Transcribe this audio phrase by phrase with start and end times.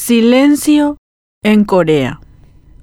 [0.00, 0.96] Silencio
[1.42, 2.20] en Corea.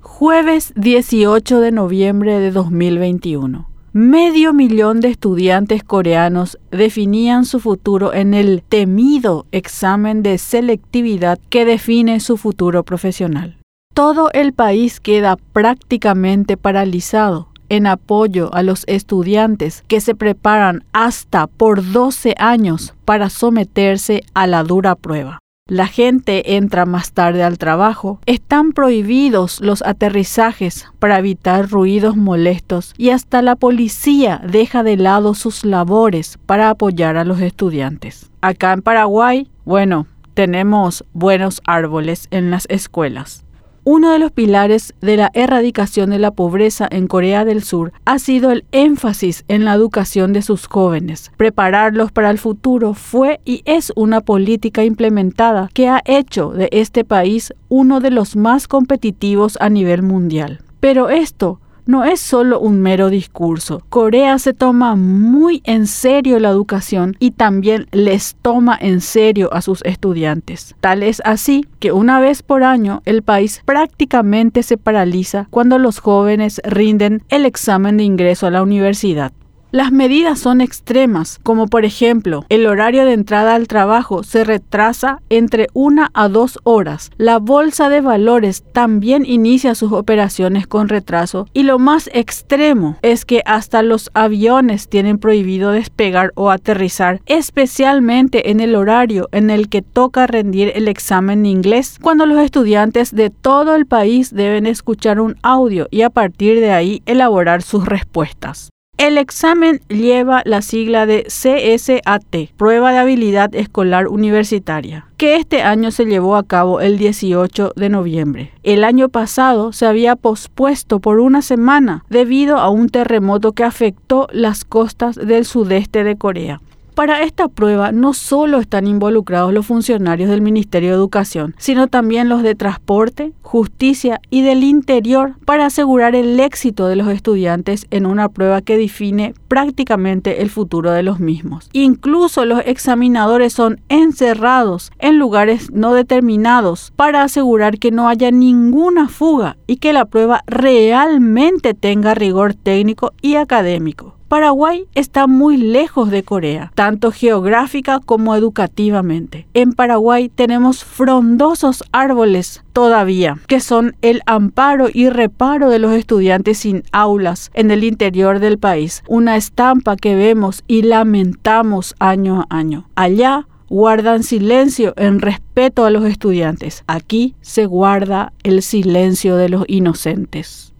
[0.00, 3.70] Jueves 18 de noviembre de 2021.
[3.92, 11.64] Medio millón de estudiantes coreanos definían su futuro en el temido examen de selectividad que
[11.64, 13.58] define su futuro profesional.
[13.94, 21.46] Todo el país queda prácticamente paralizado en apoyo a los estudiantes que se preparan hasta
[21.46, 25.38] por 12 años para someterse a la dura prueba.
[25.70, 28.20] La gente entra más tarde al trabajo.
[28.26, 35.32] Están prohibidos los aterrizajes para evitar ruidos molestos y hasta la policía deja de lado
[35.32, 38.30] sus labores para apoyar a los estudiantes.
[38.42, 43.46] Acá en Paraguay, bueno, tenemos buenos árboles en las escuelas.
[43.86, 48.18] Uno de los pilares de la erradicación de la pobreza en Corea del Sur ha
[48.18, 51.30] sido el énfasis en la educación de sus jóvenes.
[51.36, 57.04] Prepararlos para el futuro fue y es una política implementada que ha hecho de este
[57.04, 60.60] país uno de los más competitivos a nivel mundial.
[60.80, 63.82] Pero esto no es solo un mero discurso.
[63.88, 69.62] Corea se toma muy en serio la educación y también les toma en serio a
[69.62, 70.74] sus estudiantes.
[70.80, 75.98] Tal es así que una vez por año el país prácticamente se paraliza cuando los
[75.98, 79.32] jóvenes rinden el examen de ingreso a la universidad.
[79.74, 85.18] Las medidas son extremas, como por ejemplo, el horario de entrada al trabajo se retrasa
[85.30, 87.10] entre una a dos horas.
[87.16, 93.24] La bolsa de valores también inicia sus operaciones con retraso y lo más extremo es
[93.24, 99.68] que hasta los aviones tienen prohibido despegar o aterrizar, especialmente en el horario en el
[99.68, 105.18] que toca rendir el examen inglés, cuando los estudiantes de todo el país deben escuchar
[105.18, 108.70] un audio y a partir de ahí elaborar sus respuestas.
[108.96, 115.90] El examen lleva la sigla de CSAT, Prueba de Habilidad Escolar Universitaria, que este año
[115.90, 118.52] se llevó a cabo el 18 de noviembre.
[118.62, 124.28] El año pasado se había pospuesto por una semana debido a un terremoto que afectó
[124.32, 126.60] las costas del sudeste de Corea.
[126.94, 132.28] Para esta prueba no solo están involucrados los funcionarios del Ministerio de Educación, sino también
[132.28, 138.06] los de Transporte, Justicia y del Interior para asegurar el éxito de los estudiantes en
[138.06, 141.68] una prueba que define prácticamente el futuro de los mismos.
[141.72, 149.08] Incluso los examinadores son encerrados en lugares no determinados para asegurar que no haya ninguna
[149.08, 154.14] fuga y que la prueba realmente tenga rigor técnico y académico.
[154.28, 159.46] Paraguay está muy lejos de Corea, tanto geográfica como educativamente.
[159.54, 166.58] En Paraguay tenemos frondosos árboles todavía, que son el amparo y reparo de los estudiantes
[166.58, 172.56] sin aulas en el interior del país, una estampa que vemos y lamentamos año a
[172.56, 172.88] año.
[172.94, 176.84] Allá guardan silencio en respeto a los estudiantes.
[176.86, 180.73] Aquí se guarda el silencio de los inocentes.